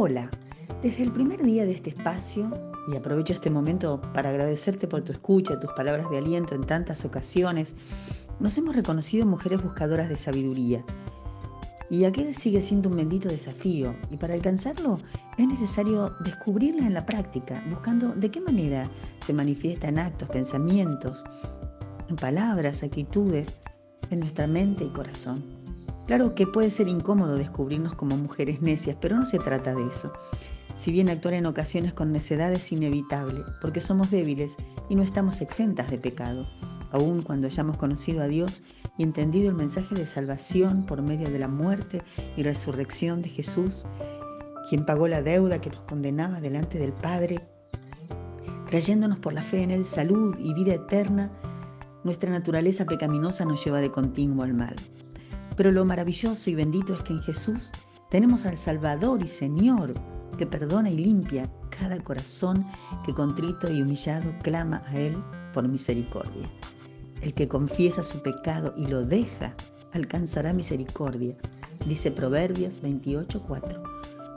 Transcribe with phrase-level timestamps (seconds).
[0.00, 0.30] Hola,
[0.80, 2.48] desde el primer día de este espacio,
[2.86, 7.04] y aprovecho este momento para agradecerte por tu escucha, tus palabras de aliento en tantas
[7.04, 7.74] ocasiones,
[8.38, 10.84] nos hemos reconocido mujeres buscadoras de sabiduría.
[11.90, 15.00] Y aquel sigue siendo un bendito desafío, y para alcanzarlo
[15.36, 18.88] es necesario descubrirla en la práctica, buscando de qué manera
[19.26, 21.24] se manifiesta en actos, pensamientos,
[22.08, 23.56] en palabras, actitudes,
[24.10, 25.57] en nuestra mente y corazón.
[26.08, 30.10] Claro que puede ser incómodo descubrirnos como mujeres necias, pero no se trata de eso.
[30.78, 34.56] Si bien actuar en ocasiones con necedad es inevitable, porque somos débiles
[34.88, 36.48] y no estamos exentas de pecado,
[36.92, 38.64] aun cuando hayamos conocido a Dios
[38.96, 42.00] y entendido el mensaje de salvación por medio de la muerte
[42.38, 43.86] y resurrección de Jesús,
[44.70, 47.38] quien pagó la deuda que nos condenaba delante del Padre,
[48.66, 51.30] trayéndonos por la fe en Él salud y vida eterna,
[52.02, 54.76] nuestra naturaleza pecaminosa nos lleva de continuo al mal.
[55.58, 57.72] Pero lo maravilloso y bendito es que en Jesús
[58.10, 59.92] tenemos al Salvador y Señor
[60.38, 62.64] que perdona y limpia cada corazón
[63.04, 65.20] que contrito y humillado clama a Él
[65.52, 66.48] por misericordia.
[67.22, 69.52] El que confiesa su pecado y lo deja
[69.92, 71.36] alcanzará misericordia,
[71.88, 73.82] dice Proverbios 28:4,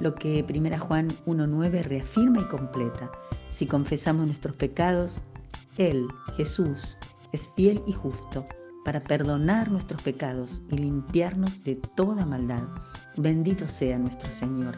[0.00, 3.10] lo que 1 Juan 1:9 reafirma y completa.
[3.48, 5.22] Si confesamos nuestros pecados,
[5.78, 6.98] Él, Jesús,
[7.32, 8.44] es fiel y justo
[8.86, 12.62] para perdonar nuestros pecados y limpiarnos de toda maldad.
[13.16, 14.76] Bendito sea nuestro Señor.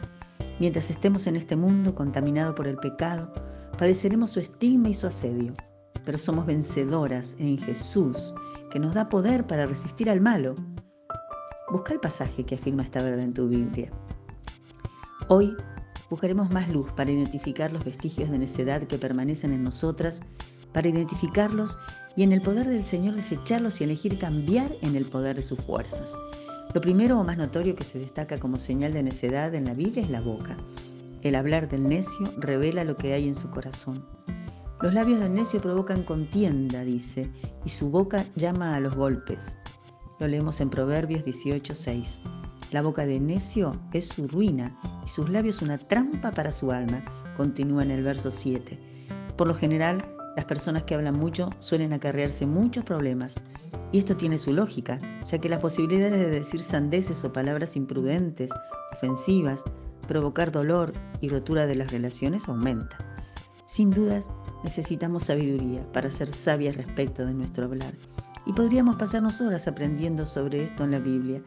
[0.59, 3.31] Mientras estemos en este mundo contaminado por el pecado,
[3.77, 5.53] padeceremos su estigma y su asedio,
[6.05, 8.33] pero somos vencedoras en Jesús,
[8.71, 10.55] que nos da poder para resistir al malo.
[11.71, 13.91] Busca el pasaje que afirma esta verdad en tu Biblia.
[15.27, 15.55] Hoy
[16.09, 20.21] buscaremos más luz para identificar los vestigios de necedad que permanecen en nosotras,
[20.73, 21.77] para identificarlos
[22.15, 25.59] y en el poder del Señor desecharlos y elegir cambiar en el poder de sus
[25.59, 26.15] fuerzas.
[26.73, 30.03] Lo primero o más notorio que se destaca como señal de necedad en la Biblia
[30.03, 30.55] es la boca.
[31.21, 34.05] El hablar del necio revela lo que hay en su corazón.
[34.81, 37.29] Los labios del necio provocan contienda, dice,
[37.65, 39.57] y su boca llama a los golpes.
[40.19, 42.21] Lo leemos en Proverbios 18:6.
[42.71, 47.01] La boca del necio es su ruina y sus labios una trampa para su alma,
[47.35, 48.79] continúa en el verso 7.
[49.35, 50.01] Por lo general,
[50.39, 53.35] las personas que hablan mucho suelen acarrearse muchos problemas.
[53.91, 58.49] Y esto tiene su lógica, ya que las posibilidades de decir sandeces o palabras imprudentes,
[58.93, 59.65] ofensivas,
[60.07, 62.97] provocar dolor y rotura de las relaciones aumenta.
[63.65, 64.31] Sin dudas,
[64.63, 67.93] necesitamos sabiduría para ser sabias respecto de nuestro hablar.
[68.45, 71.43] Y podríamos pasarnos horas aprendiendo sobre esto en la Biblia.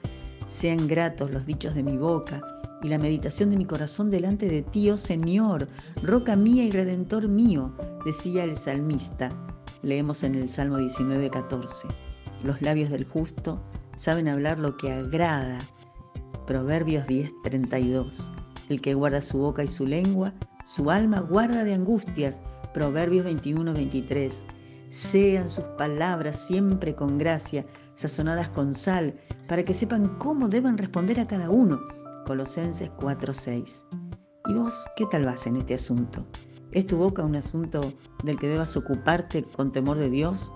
[0.48, 2.42] Sean gratos los dichos de mi boca
[2.82, 5.68] y la meditación de mi corazón delante de ti, oh Señor,
[6.02, 7.72] roca mía y redentor mío,
[8.04, 9.32] decía el salmista.
[9.82, 11.88] Leemos en el Salmo 19, 14.
[12.42, 13.62] Los labios del justo
[13.96, 15.58] saben hablar lo que agrada.
[16.46, 18.32] Proverbios 10, 32.
[18.68, 22.42] El que guarda su boca y su lengua, su alma guarda de angustias.
[22.74, 24.46] Proverbios 21, 23.
[24.90, 27.64] Sean sus palabras siempre con gracia,
[27.94, 29.14] sazonadas con sal,
[29.46, 31.80] para que sepan cómo deben responder a cada uno
[32.26, 33.86] Colosenses 4:6.
[34.46, 36.24] ¿Y vos qué tal vas en este asunto?
[36.70, 40.52] ¿Es tu boca un asunto del que debas ocuparte con temor de Dios?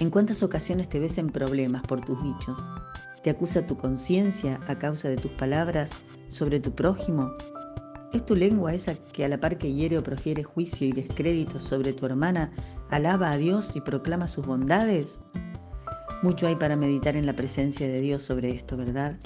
[0.00, 2.58] ¿En cuántas ocasiones te ves en problemas por tus dichos?
[3.22, 5.92] ¿Te acusa tu conciencia a causa de tus palabras
[6.28, 7.30] sobre tu prójimo?
[8.12, 11.60] ¿Es tu lengua esa que a la par que hiere o profiere juicio y descrédito
[11.60, 12.52] sobre tu hermana,
[12.90, 15.22] alaba a Dios y proclama sus bondades?
[16.22, 19.18] Mucho hay para meditar en la presencia de Dios sobre esto, ¿verdad?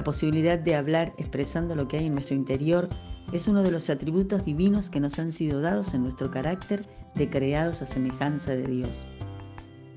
[0.00, 2.88] La posibilidad de hablar expresando lo que hay en nuestro interior
[3.34, 7.28] es uno de los atributos divinos que nos han sido dados en nuestro carácter de
[7.28, 9.06] creados a semejanza de Dios.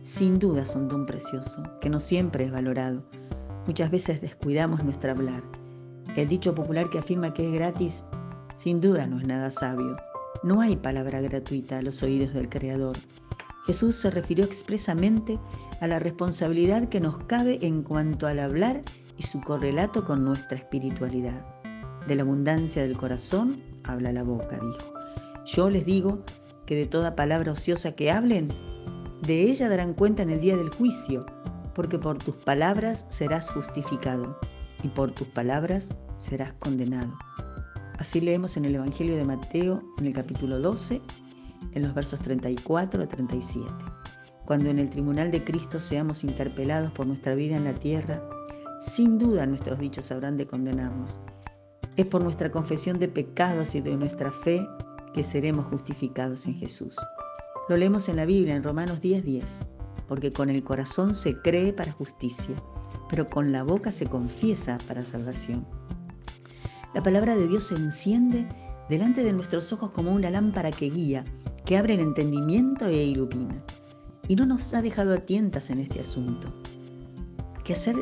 [0.01, 3.05] Sin duda es un don precioso, que no siempre es valorado.
[3.65, 5.41] Muchas veces descuidamos nuestro hablar.
[6.17, 8.03] El dicho popular que afirma que es gratis,
[8.57, 9.95] sin duda no es nada sabio.
[10.43, 12.97] No hay palabra gratuita a los oídos del Creador.
[13.67, 15.39] Jesús se refirió expresamente
[15.79, 18.81] a la responsabilidad que nos cabe en cuanto al hablar
[19.17, 21.45] y su correlato con nuestra espiritualidad.
[22.07, 24.93] De la abundancia del corazón habla la boca, dijo.
[25.45, 26.19] Yo les digo
[26.65, 28.49] que de toda palabra ociosa que hablen,
[29.21, 31.25] de ella darán cuenta en el día del juicio,
[31.73, 34.37] porque por tus palabras serás justificado
[34.83, 37.13] y por tus palabras serás condenado.
[37.99, 41.01] Así leemos en el Evangelio de Mateo en el capítulo 12,
[41.71, 43.71] en los versos 34 a 37.
[44.45, 48.21] Cuando en el tribunal de Cristo seamos interpelados por nuestra vida en la tierra,
[48.83, 51.19] sin duda nuestros dichos habrán de condenarnos.
[51.95, 54.67] Es por nuestra confesión de pecados y de nuestra fe
[55.13, 56.97] que seremos justificados en Jesús.
[57.69, 59.59] Lo leemos en la Biblia en Romanos 10:10,
[60.07, 62.55] porque con el corazón se cree para justicia,
[63.09, 65.65] pero con la boca se confiesa para salvación.
[66.93, 68.47] La palabra de Dios se enciende
[68.89, 71.23] delante de nuestros ojos como una lámpara que guía,
[71.65, 73.61] que abre el entendimiento e ilumina.
[74.27, 76.53] Y no nos ha dejado a tientas en este asunto.
[77.63, 77.95] Que hacer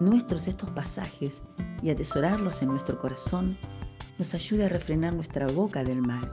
[0.00, 1.42] nuestros estos pasajes
[1.82, 3.56] y atesorarlos en nuestro corazón
[4.18, 6.30] nos ayude a refrenar nuestra boca del mal.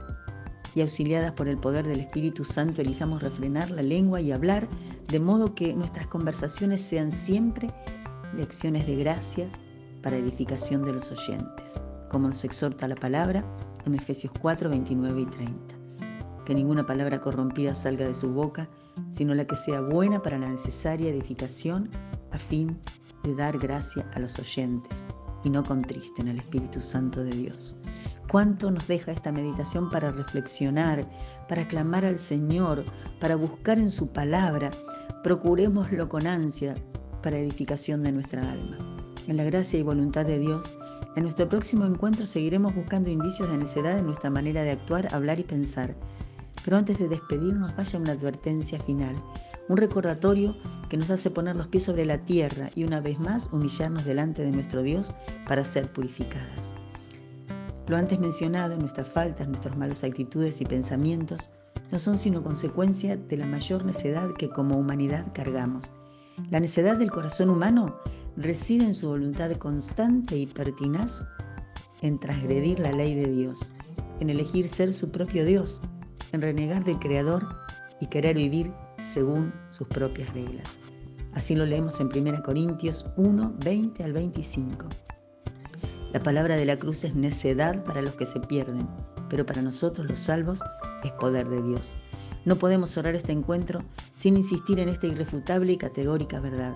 [0.74, 4.68] Y auxiliadas por el poder del Espíritu Santo, elijamos refrenar la lengua y hablar
[5.08, 7.72] de modo que nuestras conversaciones sean siempre
[8.36, 9.52] de acciones de gracias
[10.02, 13.44] para edificación de los oyentes, como nos exhorta la palabra
[13.86, 15.74] en Efesios 4, 29 y 30.
[16.44, 18.68] Que ninguna palabra corrompida salga de su boca,
[19.10, 21.88] sino la que sea buena para la necesaria edificación
[22.32, 25.04] a fin de dar gracia a los oyentes
[25.44, 27.76] y no contristen al Espíritu Santo de Dios.
[28.30, 31.08] ¿Cuánto nos deja esta meditación para reflexionar,
[31.48, 32.84] para clamar al Señor,
[33.20, 34.70] para buscar en su palabra?
[35.22, 36.74] Procurémoslo con ansia
[37.22, 38.76] para edificación de nuestra alma.
[39.26, 40.74] En la gracia y voluntad de Dios,
[41.16, 45.38] en nuestro próximo encuentro seguiremos buscando indicios de necedad en nuestra manera de actuar, hablar
[45.38, 45.94] y pensar.
[46.64, 49.14] Pero antes de despedirnos, vaya una advertencia final,
[49.68, 50.56] un recordatorio
[50.88, 54.42] que nos hace poner los pies sobre la tierra y una vez más humillarnos delante
[54.42, 55.14] de nuestro Dios
[55.48, 56.72] para ser purificadas.
[57.86, 61.50] Lo antes mencionado, nuestras faltas, nuestras malas actitudes y pensamientos
[61.90, 65.92] no son sino consecuencia de la mayor necedad que como humanidad cargamos.
[66.50, 67.94] La necedad del corazón humano
[68.36, 71.24] reside en su voluntad constante y pertinaz
[72.02, 73.72] en transgredir la ley de Dios,
[74.20, 75.80] en elegir ser su propio Dios,
[76.32, 77.46] en renegar del Creador
[78.00, 78.72] y querer vivir
[79.04, 80.80] según sus propias reglas.
[81.34, 84.86] Así lo leemos en 1 Corintios 1, 20 al 25.
[86.12, 88.86] La palabra de la cruz es necedad para los que se pierden,
[89.28, 90.62] pero para nosotros los salvos
[91.02, 91.96] es poder de Dios.
[92.44, 93.80] No podemos orar este encuentro
[94.14, 96.74] sin insistir en esta irrefutable y categórica verdad.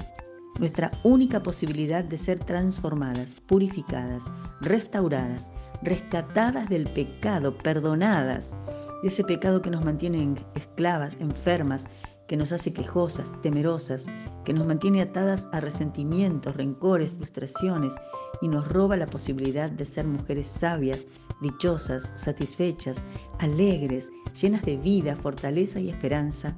[0.58, 5.52] Nuestra única posibilidad de ser transformadas, purificadas, restauradas,
[5.82, 8.56] rescatadas del pecado, perdonadas,
[9.02, 11.86] de ese pecado que nos mantiene esclavas, enfermas,
[12.28, 14.06] que nos hace quejosas, temerosas,
[14.44, 17.92] que nos mantiene atadas a resentimientos, rencores, frustraciones
[18.40, 21.08] y nos roba la posibilidad de ser mujeres sabias,
[21.40, 23.04] dichosas, satisfechas,
[23.38, 26.56] alegres, llenas de vida, fortaleza y esperanza,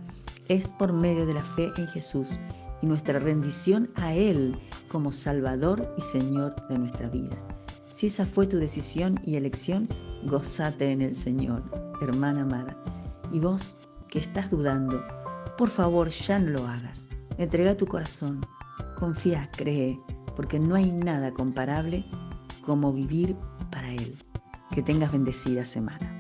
[0.49, 2.39] es por medio de la fe en Jesús
[2.83, 4.57] y nuestra rendición a Él
[4.89, 7.37] como Salvador y Señor de nuestra vida.
[7.91, 9.89] Si esa fue tu decisión y elección,
[10.25, 11.63] gozate en el Señor,
[12.01, 12.77] hermana amada.
[13.33, 13.79] Y vos
[14.09, 15.03] que estás dudando,
[15.61, 17.07] por favor ya no lo hagas.
[17.37, 18.41] Entrega tu corazón,
[18.99, 20.01] confía, cree,
[20.35, 22.03] porque no hay nada comparable
[22.63, 23.37] como vivir
[23.71, 24.17] para Él.
[24.71, 26.20] Que tengas bendecida semana.